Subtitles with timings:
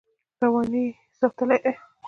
[0.43, 1.71] رواني یې ساتلې ده.